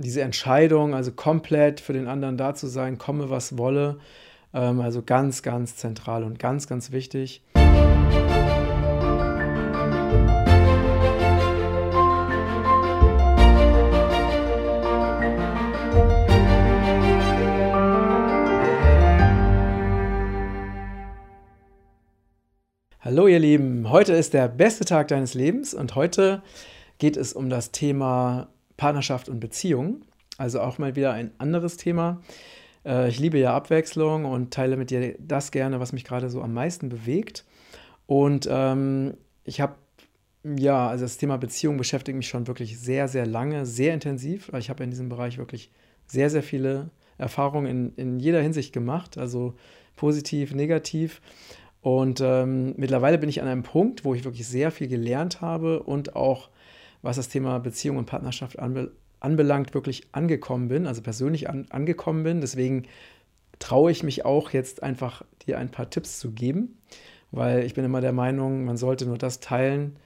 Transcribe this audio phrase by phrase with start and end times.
[0.00, 3.98] diese Entscheidung, also komplett für den anderen da zu sein, komme was wolle,
[4.54, 7.42] ähm, also ganz, ganz zentral und ganz, ganz wichtig.
[23.02, 26.42] Hallo ihr Lieben, heute ist der beste Tag deines Lebens und heute
[26.98, 28.48] geht es um das Thema
[28.80, 30.00] Partnerschaft und Beziehung.
[30.38, 32.22] Also auch mal wieder ein anderes Thema.
[32.84, 36.40] Äh, ich liebe ja Abwechslung und teile mit dir das gerne, was mich gerade so
[36.40, 37.44] am meisten bewegt.
[38.06, 39.74] Und ähm, ich habe,
[40.44, 44.50] ja, also das Thema Beziehung beschäftigt mich schon wirklich sehr, sehr lange, sehr intensiv.
[44.58, 45.70] Ich habe in diesem Bereich wirklich
[46.06, 46.88] sehr, sehr viele
[47.18, 49.56] Erfahrungen in, in jeder Hinsicht gemacht, also
[49.94, 51.20] positiv, negativ.
[51.82, 55.82] Und ähm, mittlerweile bin ich an einem Punkt, wo ich wirklich sehr viel gelernt habe
[55.82, 56.48] und auch,
[57.02, 62.22] was das Thema Beziehung und Partnerschaft anbe anbelangt, wirklich angekommen bin, also persönlich an angekommen
[62.22, 62.40] bin.
[62.40, 62.84] Deswegen
[63.58, 66.78] traue ich mich auch jetzt einfach dir ein paar Tipps zu geben,
[67.30, 69.96] weil ich bin immer der Meinung, man sollte nur das teilen,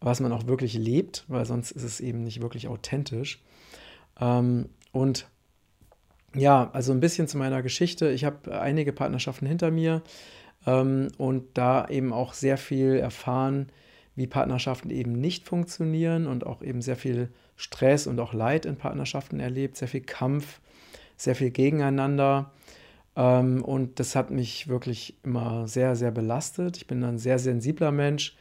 [0.00, 3.42] was man auch wirklich lebt, weil sonst ist es eben nicht wirklich authentisch.
[4.18, 5.26] Ähm, und
[6.34, 8.10] ja, also ein bisschen zu meiner Geschichte.
[8.10, 10.02] Ich habe einige Partnerschaften hinter mir
[10.66, 13.68] ähm, und da eben auch sehr viel erfahren,
[14.16, 18.76] wie Partnerschaften eben nicht funktionieren und auch eben sehr viel Stress und auch Leid in
[18.76, 20.60] Partnerschaften erlebt, sehr viel Kampf,
[21.16, 22.50] sehr viel Gegeneinander.
[23.16, 26.76] Ähm, und das hat mich wirklich immer sehr, sehr belastet.
[26.76, 28.36] Ich bin ein sehr sensibler Mensch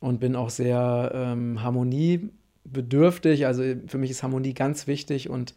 [0.00, 3.46] und bin auch sehr ähm, harmoniebedürftig.
[3.46, 5.54] Also für mich ist Harmonie ganz wichtig und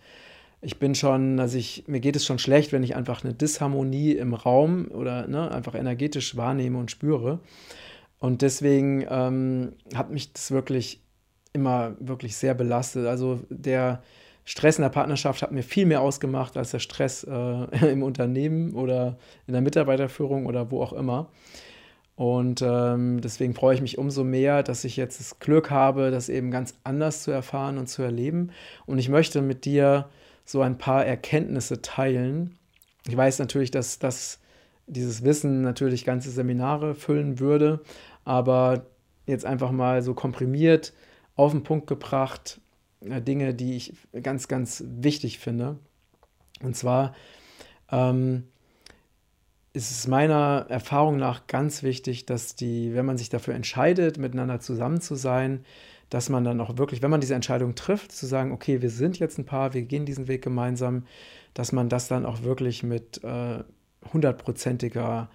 [0.61, 4.13] ich bin schon, also ich, mir geht es schon schlecht, wenn ich einfach eine Disharmonie
[4.13, 7.39] im Raum oder ne, einfach energetisch wahrnehme und spüre.
[8.19, 11.01] Und deswegen ähm, hat mich das wirklich
[11.53, 13.07] immer wirklich sehr belastet.
[13.07, 14.01] Also der
[14.43, 18.73] Stress in der Partnerschaft hat mir viel mehr ausgemacht als der Stress äh, im Unternehmen
[18.73, 21.29] oder in der Mitarbeiterführung oder wo auch immer.
[22.15, 26.29] Und ähm, deswegen freue ich mich umso mehr, dass ich jetzt das Glück habe, das
[26.29, 28.51] eben ganz anders zu erfahren und zu erleben.
[28.85, 30.07] Und ich möchte mit dir
[30.45, 32.57] so ein paar Erkenntnisse teilen.
[33.07, 34.39] Ich weiß natürlich, dass das,
[34.87, 37.81] dieses Wissen natürlich ganze Seminare füllen würde,
[38.23, 38.85] aber
[39.25, 40.93] jetzt einfach mal so komprimiert
[41.35, 42.61] auf den Punkt gebracht,
[43.01, 45.77] äh, Dinge, die ich ganz, ganz wichtig finde.
[46.61, 47.13] Und zwar
[47.91, 48.43] ähm,
[49.73, 54.59] ist es meiner Erfahrung nach ganz wichtig, dass die, wenn man sich dafür entscheidet, miteinander
[54.59, 55.65] zusammen zu sein,
[56.09, 59.19] dass man dann auch wirklich, wenn man diese Entscheidung trifft, zu sagen, okay, wir sind
[59.19, 61.05] jetzt ein Paar, wir gehen diesen Weg gemeinsam,
[61.53, 63.63] dass man das dann auch wirklich mit äh,
[64.13, 65.29] hundertprozentiger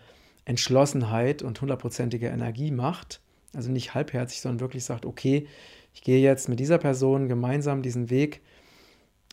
[0.44, 3.20] Entschlossenheit und hundertprozentiger Energie macht.
[3.54, 5.46] Also nicht halbherzig, sondern wirklich sagt, okay,
[5.94, 8.40] ich gehe jetzt mit dieser Person gemeinsam diesen Weg,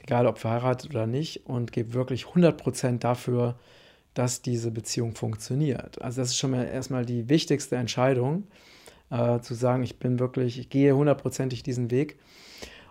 [0.03, 3.59] egal ob verheiratet oder nicht, und gebe wirklich 100% dafür,
[4.13, 6.01] dass diese Beziehung funktioniert.
[6.01, 8.47] Also das ist schon mal erstmal die wichtigste Entscheidung
[9.11, 12.17] äh, zu sagen, ich bin wirklich, ich gehe hundertprozentig diesen Weg.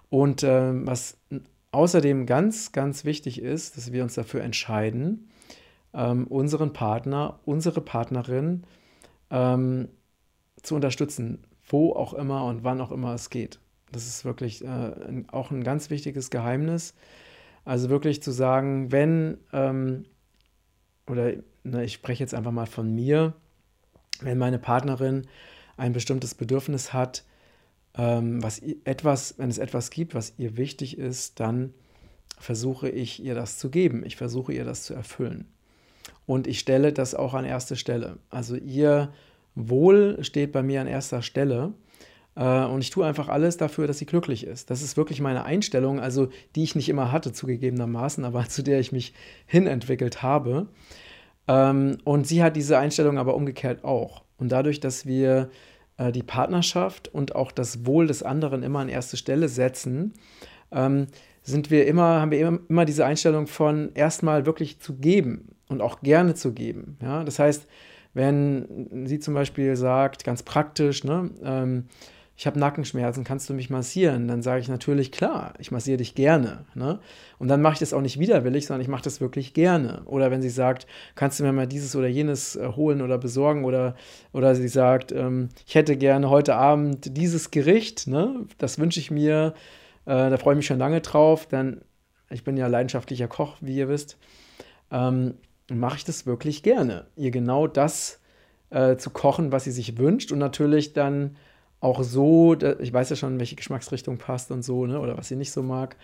[0.08, 1.18] Und äh, was
[1.72, 5.28] außerdem ganz, ganz wichtig ist, dass wir uns dafür entscheiden,
[5.96, 8.64] ähm, unseren Partner, unsere Partnerin
[9.30, 9.88] ähm,
[10.62, 13.58] zu unterstützen, wo auch immer und wann auch immer es geht.
[13.90, 16.94] Das ist wirklich äh, auch ein ganz wichtiges Geheimnis.
[17.64, 20.04] Also wirklich zu sagen, wenn, ähm,
[21.08, 21.32] oder
[21.64, 23.34] ne, ich spreche jetzt einfach mal von mir,
[24.20, 25.26] wenn meine Partnerin
[25.76, 27.24] ein bestimmtes Bedürfnis hat,
[27.96, 31.72] ähm, was etwas, wenn es etwas gibt, was ihr wichtig ist, dann
[32.38, 34.04] versuche ich ihr das zu geben.
[34.04, 35.46] Ich versuche ihr das zu erfüllen.
[36.26, 38.18] Und ich stelle das auch an erste Stelle.
[38.30, 39.12] Also ihr
[39.54, 41.72] Wohl steht bei mir an erster Stelle.
[42.34, 44.70] Äh, und ich tue einfach alles dafür, dass sie glücklich ist.
[44.70, 48.80] Das ist wirklich meine Einstellung, also die ich nicht immer hatte, zugegebenermaßen, aber zu der
[48.80, 49.14] ich mich
[49.46, 50.66] hinentwickelt habe.
[51.48, 54.22] Ähm, und sie hat diese Einstellung aber umgekehrt auch.
[54.36, 55.48] Und dadurch, dass wir
[55.96, 60.12] äh, die Partnerschaft und auch das Wohl des anderen immer an erste Stelle setzen,
[60.72, 61.06] ähm,
[61.42, 65.80] sind wir immer, haben wir immer, immer diese Einstellung von erstmal wirklich zu geben und
[65.80, 66.96] auch gerne zu geben.
[67.02, 67.24] Ja?
[67.24, 67.66] Das heißt,
[68.14, 71.84] wenn sie zum Beispiel sagt, ganz praktisch, ne, ähm,
[72.38, 74.28] ich habe Nackenschmerzen, kannst du mich massieren?
[74.28, 76.66] Dann sage ich natürlich, klar, ich massiere dich gerne.
[76.74, 76.98] Ne?
[77.38, 80.02] Und dann mache ich das auch nicht widerwillig, sondern ich mache das wirklich gerne.
[80.04, 83.64] Oder wenn sie sagt, kannst du mir mal dieses oder jenes äh, holen oder besorgen?
[83.64, 83.96] Oder,
[84.34, 88.44] oder sie sagt, ähm, ich hätte gerne heute Abend dieses Gericht, ne?
[88.58, 89.54] das wünsche ich mir,
[90.04, 91.46] äh, da freue ich mich schon lange drauf.
[91.46, 91.80] Dann,
[92.28, 94.18] ich bin ja leidenschaftlicher Koch, wie ihr wisst,
[94.90, 95.34] ähm,
[95.70, 97.06] mache ich das wirklich gerne.
[97.16, 98.20] Ihr genau das
[98.70, 101.36] äh, zu kochen, was sie sich wünscht und natürlich dann
[101.80, 105.36] auch so, ich weiß ja schon, welche Geschmacksrichtung passt und so, ne, oder was sie
[105.36, 105.96] nicht so mag.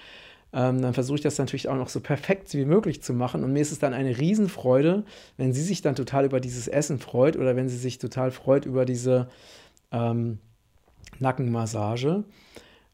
[0.52, 3.42] ähm, dann versuche ich das natürlich auch noch so perfekt wie möglich zu machen.
[3.42, 5.04] Und mir ist es dann eine Riesenfreude,
[5.38, 8.66] wenn sie sich dann total über dieses Essen freut oder wenn sie sich total freut
[8.66, 9.28] über diese
[9.92, 10.38] ähm,
[11.18, 12.24] Nackenmassage.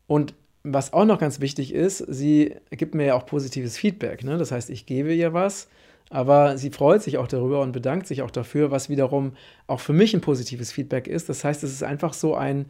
[0.06, 4.22] Und was auch noch ganz wichtig ist, sie gibt mir ja auch positives Feedback.
[4.22, 4.38] Ne?
[4.38, 5.68] Das heißt, ich gebe ihr was,
[6.10, 9.32] aber sie freut sich auch darüber und bedankt sich auch dafür, was wiederum
[9.66, 11.28] auch für mich ein positives Feedback ist.
[11.28, 12.66] Das heißt, es ist einfach so ein,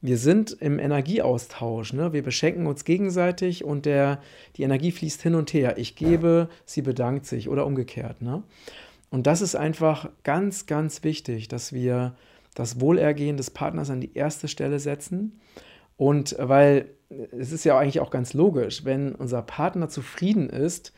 [0.00, 1.92] wir sind im Energieaustausch.
[1.92, 2.12] Ne?
[2.12, 4.20] Wir beschenken uns gegenseitig und der,
[4.56, 5.78] die Energie fließt hin und her.
[5.78, 8.20] Ich gebe, sie bedankt sich oder umgekehrt.
[8.20, 8.42] Ne?
[9.10, 12.16] Und das ist einfach ganz, ganz wichtig, dass wir
[12.54, 15.40] das Wohlergehen des Partners an die erste Stelle setzen.
[15.96, 16.86] Und weil
[17.30, 20.92] es ist ja eigentlich auch ganz logisch, wenn unser Partner zufrieden ist,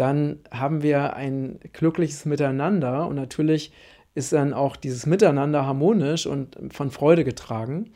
[0.00, 3.72] dann haben wir ein glückliches Miteinander und natürlich
[4.14, 7.90] ist dann auch dieses Miteinander harmonisch und von Freude getragen.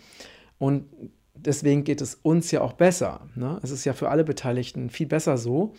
[0.59, 0.85] Und
[1.35, 3.29] deswegen geht es uns ja auch besser.
[3.35, 3.59] Ne?
[3.63, 5.75] Es ist ja für alle Beteiligten viel besser so.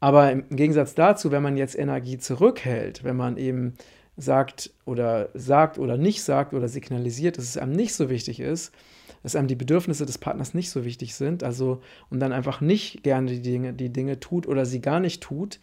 [0.00, 3.74] Aber im Gegensatz dazu, wenn man jetzt Energie zurückhält, wenn man eben
[4.16, 8.72] sagt oder sagt oder nicht sagt oder signalisiert, dass es einem nicht so wichtig ist,
[9.26, 11.80] dass einem die Bedürfnisse des Partners nicht so wichtig sind, also
[12.10, 15.58] und dann einfach nicht gerne die Dinge, die Dinge tut oder sie gar nicht tut,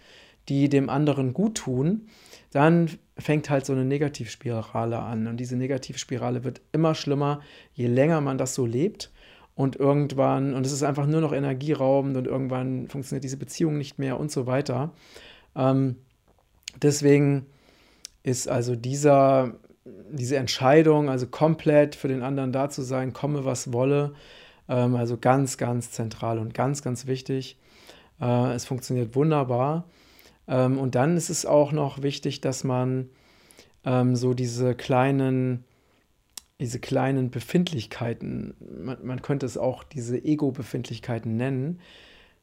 [0.50, 2.10] die dem anderen gut tun,
[2.51, 5.27] dann fängt halt so eine Negativspirale an.
[5.27, 7.39] Und diese Negativspirale wird immer schlimmer,
[7.74, 9.13] je länger man das so lebt.
[9.56, 13.98] Und irgendwann, und es ist einfach nur noch energieraubend und irgendwann funktioniert diese Beziehung nicht
[13.98, 14.92] mehr und so weiter.
[15.56, 15.95] Ähm,
[16.81, 17.45] deswegen
[18.24, 19.54] ist also dieser,
[19.85, 24.13] diese Entscheidung, also komplett für den anderen da zu sein, komme was wolle,
[24.69, 27.57] ähm, also ganz, ganz zentral und ganz, ganz wichtig.
[28.21, 29.85] Äh, es funktioniert wunderbar.
[30.47, 33.09] Ähm, und dann ist es auch noch wichtig, dass man
[33.85, 35.65] ähm, so diese kleinen,
[36.59, 41.79] diese kleinen Befindlichkeiten, man, man könnte es auch diese Ego-Befindlichkeiten nennen,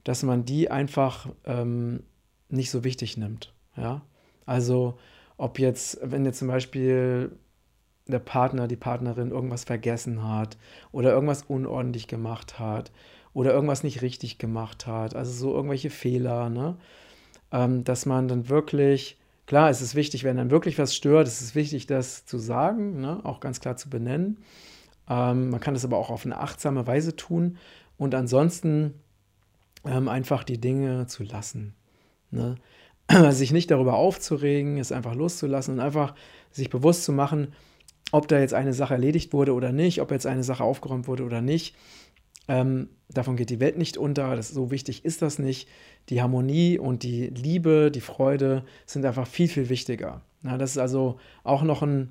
[0.04, 2.02] dass man die einfach ähm,
[2.48, 3.52] nicht so wichtig nimmt.
[3.76, 4.02] Ja?
[4.44, 4.98] Also
[5.40, 7.32] ob jetzt, wenn jetzt zum Beispiel
[8.06, 10.58] der Partner, die Partnerin irgendwas vergessen hat
[10.92, 12.92] oder irgendwas unordentlich gemacht hat
[13.32, 16.76] oder irgendwas nicht richtig gemacht hat, also so irgendwelche Fehler, ne?
[17.52, 21.40] ähm, dass man dann wirklich, klar, es ist wichtig, wenn dann wirklich was stört, es
[21.40, 23.20] ist wichtig, das zu sagen, ne?
[23.24, 24.42] auch ganz klar zu benennen.
[25.08, 27.56] Ähm, man kann das aber auch auf eine achtsame Weise tun
[27.96, 28.92] und ansonsten
[29.86, 31.74] ähm, einfach die Dinge zu lassen.
[32.30, 32.56] Ne?
[33.30, 36.14] sich nicht darüber aufzuregen, es einfach loszulassen und einfach
[36.50, 37.52] sich bewusst zu machen,
[38.12, 41.24] ob da jetzt eine Sache erledigt wurde oder nicht, ob jetzt eine Sache aufgeräumt wurde
[41.24, 41.74] oder nicht.
[42.48, 44.34] Ähm, davon geht die Welt nicht unter.
[44.34, 45.68] Das, so wichtig ist das nicht.
[46.08, 50.22] Die Harmonie und die Liebe, die Freude sind einfach viel, viel wichtiger.
[50.42, 52.10] Ja, das ist also auch noch ein,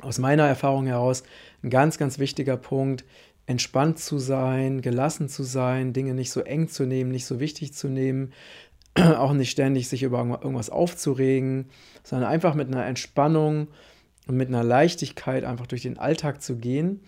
[0.00, 1.24] aus meiner Erfahrung heraus,
[1.62, 3.04] ein ganz, ganz wichtiger Punkt,
[3.46, 7.74] entspannt zu sein, gelassen zu sein, Dinge nicht so eng zu nehmen, nicht so wichtig
[7.74, 8.32] zu nehmen,
[9.16, 11.66] auch nicht ständig sich über irgendwas aufzuregen,
[12.02, 13.68] sondern einfach mit einer Entspannung
[14.26, 17.00] und mit einer Leichtigkeit einfach durch den Alltag zu gehen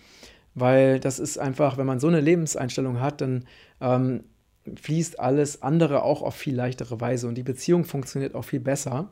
[0.56, 3.44] weil das ist einfach, wenn man so eine Lebenseinstellung hat, dann
[3.80, 4.24] ähm,
[4.74, 9.10] fließt alles andere auch auf viel leichtere Weise und die Beziehung funktioniert auch viel besser.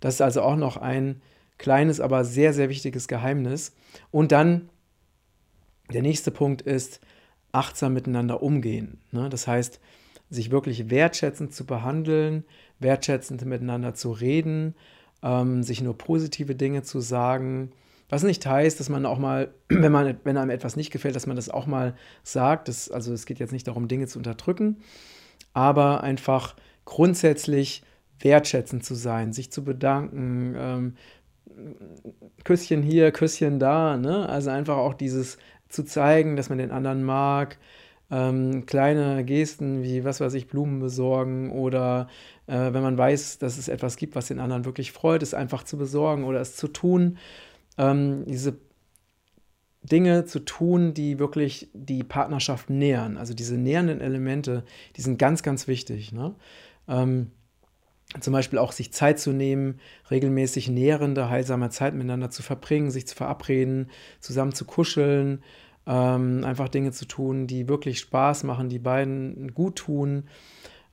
[0.00, 1.22] Das ist also auch noch ein
[1.58, 3.72] kleines, aber sehr, sehr wichtiges Geheimnis.
[4.10, 4.68] Und dann
[5.92, 7.00] der nächste Punkt ist
[7.52, 8.98] achtsam miteinander umgehen.
[9.12, 9.28] Ne?
[9.28, 9.80] Das heißt,
[10.30, 12.44] sich wirklich wertschätzend zu behandeln,
[12.78, 14.74] wertschätzend miteinander zu reden,
[15.22, 17.72] ähm, sich nur positive Dinge zu sagen,
[18.08, 21.26] was nicht heißt, dass man auch mal, wenn, man, wenn einem etwas nicht gefällt, dass
[21.26, 22.68] man das auch mal sagt.
[22.68, 24.78] Das, also es geht jetzt nicht darum, Dinge zu unterdrücken,
[25.52, 27.82] aber einfach grundsätzlich
[28.18, 30.94] wertschätzend zu sein, sich zu bedanken, ähm,
[32.44, 34.28] Küsschen hier, Küsschen da, ne?
[34.28, 37.58] Also einfach auch dieses zu zeigen, dass man den anderen mag,
[38.10, 42.08] ähm, kleine Gesten wie, was weiß ich, Blumen besorgen oder
[42.46, 45.62] äh, wenn man weiß, dass es etwas gibt, was den anderen wirklich freut, es einfach
[45.62, 47.18] zu besorgen oder es zu tun
[47.80, 48.58] ähm, diese
[49.82, 53.16] Dinge zu tun, die wirklich die Partnerschaft nähern.
[53.16, 54.64] Also diese nähernden Elemente,
[54.96, 56.12] die sind ganz, ganz wichtig.
[56.12, 56.34] Ne?
[56.86, 57.30] Ähm,
[58.20, 63.06] zum Beispiel auch sich Zeit zu nehmen, regelmäßig nährende, heilsame Zeit miteinander zu verbringen, sich
[63.06, 65.42] zu verabreden, zusammen zu kuscheln,
[65.90, 70.24] ähm, einfach Dinge zu tun, die wirklich Spaß machen, die beiden gut tun.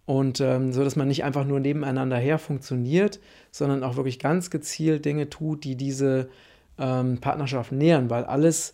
[0.06, 3.20] Und ähm, so, dass man nicht einfach nur nebeneinander her funktioniert,
[3.52, 6.30] sondern auch wirklich ganz gezielt Dinge tut, die diese
[6.80, 8.74] ähm, Partnerschaft nähern, weil alles,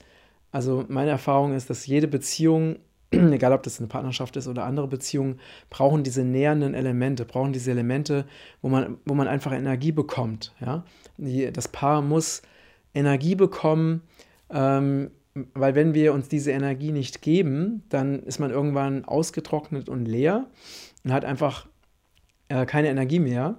[0.52, 2.78] also meine Erfahrung ist, dass jede Beziehung,
[3.12, 5.40] egal ob das eine Partnerschaft ist oder andere Beziehungen,
[5.70, 8.26] brauchen diese nähernden Elemente, brauchen diese Elemente,
[8.62, 10.54] wo man, wo man einfach Energie bekommt.
[10.62, 10.86] Ja?
[11.18, 12.44] Das Paar muss
[12.94, 14.04] Energie bekommen,
[14.52, 15.10] ähm,
[15.54, 20.48] weil wenn wir uns diese Energie nicht geben, dann ist man irgendwann ausgetrocknet und leer
[21.04, 21.68] und hat einfach
[22.50, 23.58] äh, keine Energie mehr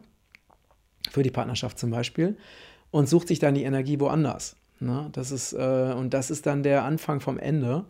[1.11, 2.37] für die Partnerschaft zum Beispiel
[2.90, 4.57] und sucht sich dann die Energie woanders.
[4.78, 5.09] Ne?
[5.12, 7.85] Das ist, äh, und das ist dann der Anfang vom Ende.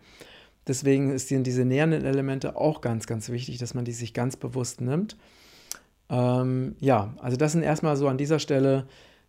[0.67, 4.81] Deswegen die, diese nähernden Elemente auch ganz, ganz wichtig, dass man die sich ganz bewusst
[4.81, 5.19] nimmt.
[6.09, 8.87] Ähm, ja, also das sind erstmal so an dieser Stelle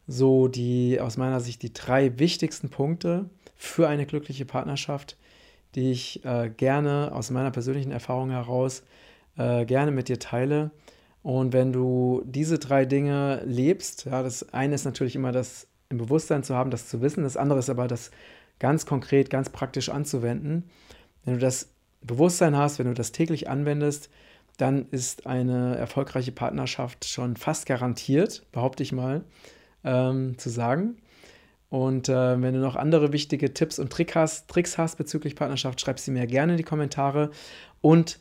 [0.08, 5.18] so die, aus meiner Sicht, die drei wichtigsten Punkte für eine glückliche Partnerschaft,
[5.76, 8.84] die ich äh, gerne aus meiner persönlichen Erfahrung heraus
[9.38, 10.72] äh, gerne mit dir teile.
[11.24, 15.98] Und wenn du diese drei Dinge lebst, ja, das eine ist natürlich immer das im
[15.98, 18.12] Bewusstsein zu haben, das zu wissen, das andere ist aber das
[18.60, 20.70] ganz konkret, ganz praktisch anzuwenden.
[21.24, 21.70] Wenn du das
[22.02, 24.10] Bewusstsein hast, wenn du das täglich anwendest,
[24.58, 29.24] dann ist eine erfolgreiche Partnerschaft schon fast garantiert, behaupte ich mal,
[29.84, 30.98] ähm, zu sagen.
[31.76, 35.82] Und äh, wenn du noch andere wichtige Tipps und Trick hast, Tricks hast bezüglich Partnerschaft,
[35.82, 37.32] schreib sie mir gerne in die Kommentare
[37.82, 38.18] und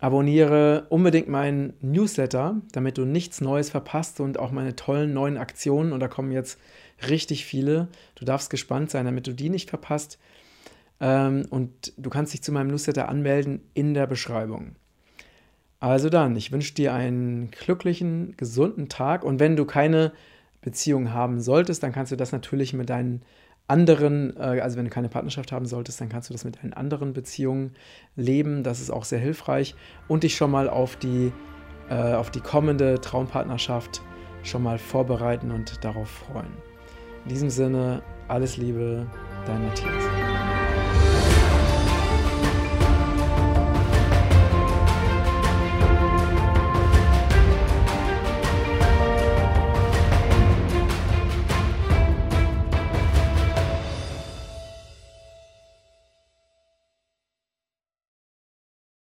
[0.00, 5.94] abonniere unbedingt meinen Newsletter, damit du nichts Neues verpasst und auch meine tollen neuen Aktionen.
[5.94, 6.58] Und da kommen jetzt
[7.08, 7.88] richtig viele.
[8.16, 10.18] Du darfst gespannt sein, damit du die nicht verpasst.
[11.00, 14.76] Ähm, und du kannst dich zu meinem Newsletter anmelden in der Beschreibung.
[15.78, 20.12] Also dann, ich wünsche dir einen glücklichen, gesunden Tag und wenn du keine
[20.60, 23.22] Beziehung haben solltest, dann kannst du das natürlich mit deinen
[23.70, 26.72] anderen, äh, also wenn du keine Partnerschaft haben solltest, dann kannst du das mit deinen
[26.72, 27.72] anderen Beziehungen
[28.16, 28.62] leben.
[28.62, 29.74] Das ist auch sehr hilfreich
[30.08, 31.32] und dich schon mal auf die,
[31.88, 34.02] äh, auf die kommende Traumpartnerschaft
[34.42, 36.52] schon mal vorbereiten und darauf freuen.
[37.24, 39.06] In diesem Sinne, alles Liebe,
[39.46, 40.29] dein Matthias.